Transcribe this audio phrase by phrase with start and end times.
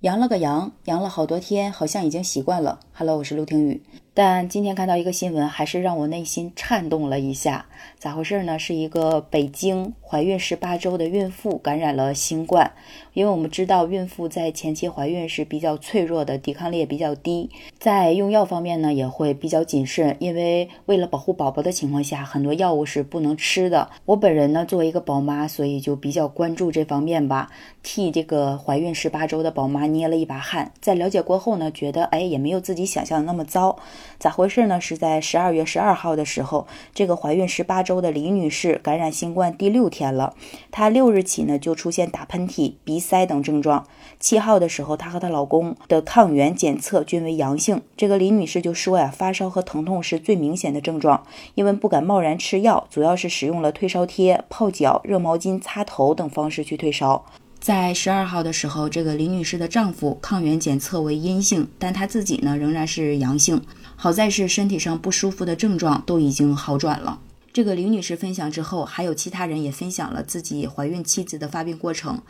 [0.00, 2.80] 阳了个阳，阳了好多天，好像已经习惯了。
[2.94, 3.82] Hello，我是陆庭雨。
[4.22, 7.64] 但今天看到一个新闻，还是让我内心颤动了一下。
[7.98, 8.58] 咋回事呢？
[8.58, 12.70] 是一个北京怀孕十八周的孕妇感染了新冠。
[13.14, 17.48] 因为我们知道，孕妇在前期怀孕是比较脆弱的，抵抗力也比较低，
[17.78, 20.14] 在用药方面呢也会比较谨慎。
[20.18, 23.88] 因为为了保护宝宝的情况下，很多药物是不能吃的。
[24.04, 27.50] 我本人呢作为一个宝妈，所以就比较关注这方面吧，
[27.82, 30.72] 替这个怀孕十八周的宝妈捏了一把汗。
[30.78, 33.78] 在了解过后呢，觉得哎也没有自己想象的那么糟。
[34.18, 34.80] 咋回事呢？
[34.80, 40.34] 是在十二月十二号的时候，这个怀孕十八周的李女士感染新冠第六天了。
[40.70, 43.86] 她六日起呢就出现打喷嚏、鼻塞等症状。
[44.18, 47.80] 七号的时候，她和她老公的抗原检测均为阳性。
[47.96, 57.24] 这个李女士就说呀，发烧和疼痛是最明显的症状，因为不敢贸然吃药，主要是使用了退烧贴、泡脚、热毛巾擦头等方式去退烧。
[57.60, 63.60] 在十二号的时候，这个李女士的丈夫抗原检测为阴性，但她自己呢仍然是阳性。
[63.96, 67.18] 好在是身体上不舒服的症状都已经好转了。
[67.52, 72.22] 这个李女士分享之后，还有其他人也分享了自己怀孕妻子的发病过程。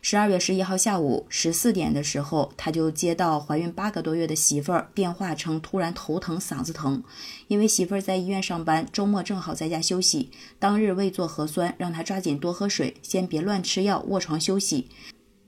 [0.00, 7.02] 十二月十一号下午十四点的时候，她就接到怀孕八个多月的媳妇儿电话，称突然头疼、嗓子疼。
[7.48, 14.88] 因为媳妇儿在医院上班，周末正好在家休息，当日未做核酸，让她抓紧多喝水，先别乱吃药，卧床休息。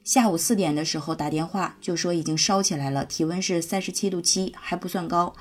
[0.03, 5.37] 下午四点的时候打电话就说已经烧起来了，体温是三十七度七，还不算高。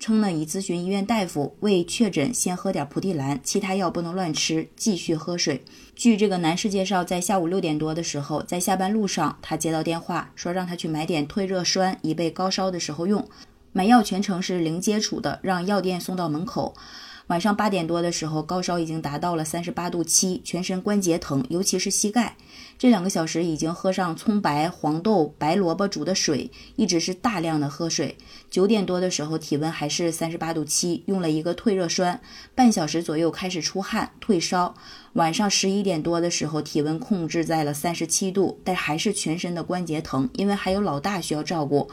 [0.00, 5.62] 称呢已咨询医院大夫，未确诊先喝点蒲地蓝，其他药不能乱吃，继续喝水。
[5.94, 13.28] 据这个男士介绍，在下午六点多的时候，在下班路上，他接到电话，说让他去买点退热栓，以备高烧的时候用。
[13.72, 16.74] 买药全程是零接触的，让药店送到门口。
[17.30, 22.36] 晚上八点多的时候，高烧已经达到了三十八度七，全身关节疼，尤其是膝盖。
[22.76, 28.16] 这两个小时已经喝上葱白、黄豆、白萝卜煮的水，一直是大量的喝水。
[28.50, 32.20] 九点多的时候，体温还是三十八度七，用了一个退热栓，
[32.56, 34.74] 半小时左右开始出汗退烧。
[35.12, 41.88] 晚上十一点多的时候，体温控制在了三十七度，但还是全身的关节疼，因为还有老大需要照顾。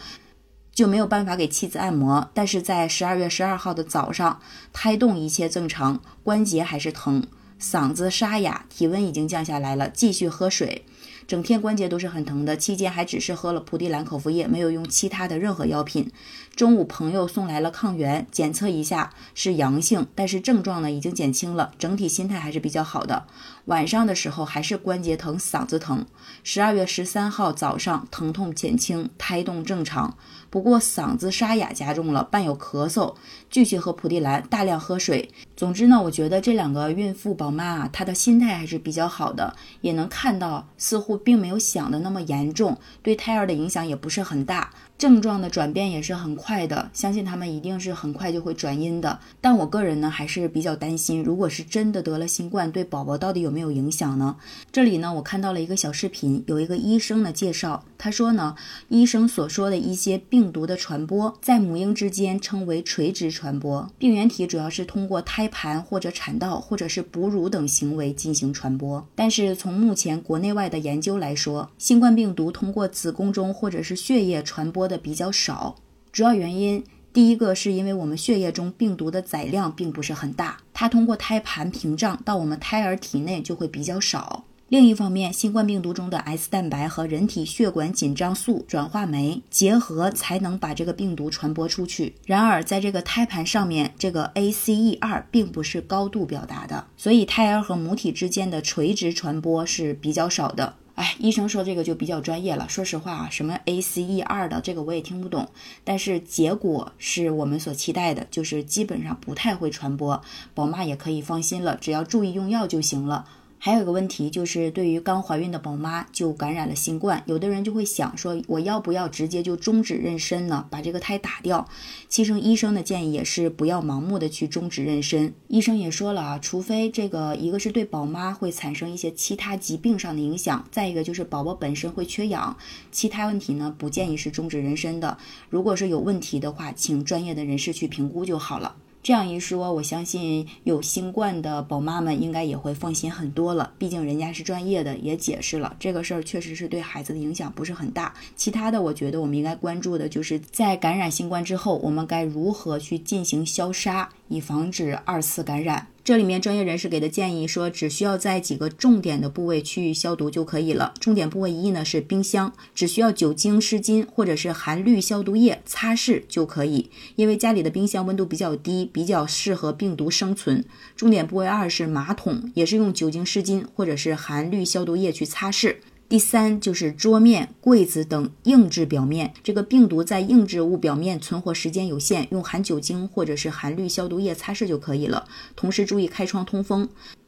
[0.77, 4.39] 就没有办法给妻子按摩，但是在十二月十二号的早上，
[4.71, 7.23] 胎动一切正常，关节还是疼，
[7.59, 10.85] 嗓子沙哑，体温已经降下来了，继续喝水。
[11.25, 16.11] 整天关节都是很疼的，期间还只是喝了蒲地蓝口服液，没有用其他的任何药品。
[16.55, 23.25] 中午朋友送来了抗原，检测一下是阳性，但是症状呢已经减轻了，整体心态还是比较好的。
[23.67, 26.05] 晚上的时候还是关节疼、嗓子疼。
[26.41, 30.15] 十二月十三号早上疼痛减轻，胎动正常，
[30.49, 33.13] 不过嗓子沙哑加重了，伴有咳嗽，
[33.49, 35.29] 继续喝蒲地蓝，大量喝水。
[35.57, 44.69] 总之呢，我觉得这两个孕妇宝妈啊，她的心态还是比较好的，也能看到似乎并没有想的那么严重，对胎儿的影响也不是很大。
[44.97, 49.19] 症状的转变也是很快的，相信他们一定是很快就会转阴的。
[49.39, 54.35] 但我个人呢还是比较担心，如果是真的得了新冠，对宝宝到底有没有影响呢？
[54.71, 58.55] 这里呢我看到了一个小视频，有一个医生的介绍，他说呢，
[58.89, 69.07] 医生所说的一些病毒的传播，在母婴之间称为垂直传播，病原体主要是通过胎盘或者产道或者是哺乳等行为进行传播。
[69.15, 74.87] 但是从目前国内外的研究来说，新冠病毒通过子宫中或者是血液传播。
[74.87, 75.75] 的比较少，
[76.13, 76.81] 主要原因
[77.11, 84.43] 第一个是因为我们血液中病毒的载量并不是很大，它通过胎盘屏障到我们胎儿体内就会比较少。
[84.67, 92.13] 另一方面，新冠病毒中的 S 蛋白和人体血管紧张素转化酶结合，才能把这个病毒传播出去。
[92.27, 100.75] 然而，在这个胎盘上面，这个 ACE2 并不是高度表达的，所以胎儿和母体之间的垂直传播是比较少的。
[100.97, 102.67] 哎，医生说这个就比较专业了。
[102.67, 105.47] 说实话啊，什么 A C E 二的这个我也听不懂，
[105.83, 110.19] 但是结果是我们所期待的，就是基本上不太会传播，
[110.55, 113.27] 宝妈也可以放心了，只要注意用药就行了。
[113.59, 120.67] 还有一个问题就是，对于刚怀孕的宝妈就感染了新冠，有的人就会想说，我要不要直接就终止妊娠呢？
[120.69, 121.67] 把这个胎打掉？
[122.07, 125.33] 其实医生的建议也是不要盲目的去终止妊娠。
[125.47, 132.55] 医生也说了啊，除非这个一个是对宝妈会产生一些其他疾病上的影响，再一个就是宝宝本身会缺氧，
[132.91, 135.17] 其他问题呢不建议是终止妊娠的。
[135.49, 138.75] 如果是有问题的话，请专业的人士去评估就好了。
[139.03, 143.71] 这样一说，我相信有新冠的宝妈们应该也会放心很多了。
[143.77, 148.13] 毕竟人家是专业的，也解释了这个事儿确实是对孩子的影响不是很大。
[148.35, 155.87] 其他的，我觉得我们应该关注的就是在感染新冠之后，我们该如何去进行消杀，以防止二次感染。
[156.07, 160.93] 这里面专业人士给的建议说，只需要在几个重点的部位区域消毒就可以了。
[161.01, 170.63] 重点部位一呢是冰箱，只需要酒精湿巾或者是含氯消毒液擦拭就可以，因为家里的冰箱温度比较低，比较适合病毒生存。
[170.95, 175.75] 重点部位二是马桶，也是用酒精湿巾或者是含氯消毒液去擦拭。
[176.09, 185.27] 第三就是桌面、柜子等硬质表面，这个病毒在硬质物表面存活时间有限，用含酒精或者是含氯消毒液擦拭就可以了。
[185.57, 186.87] 同时注意开窗通风。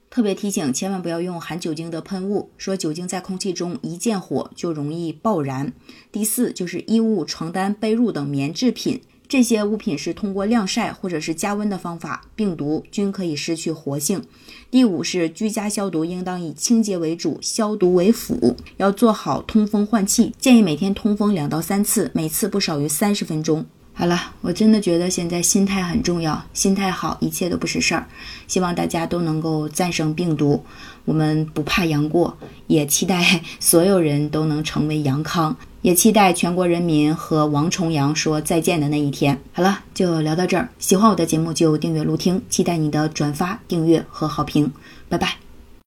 [0.09, 5.73] 特别提醒，千万不要用含酒精的喷雾，说酒精在空气中一见火就容易爆燃。
[6.11, 9.01] 第四就是衣物、床单、被褥等棉制品。
[9.29, 14.23] 这些物品是通过晾晒或者是加温的方法，病毒均可以失去活性。
[14.71, 23.63] 第五是居家消毒，应当以清洁为主，消毒为辅，要做好通风换气，建议每天通风两到三次，每次不少于三十分钟。
[23.93, 28.07] 好了，我真的觉得现在心态很重要，心态好，一切都不是事儿。
[28.47, 30.63] 希望大家都能够战胜病毒，
[31.05, 32.35] 我们不怕杨过，
[32.65, 39.39] 也期待所有人都能成为杨康，也期待全国人民和王重阳说再见的那一天。
[39.53, 44.71] 好了，就聊到这儿，喜欢我的节目就订阅、录听，期待你的转发、订阅和好评，
[45.07, 45.48] 拜拜。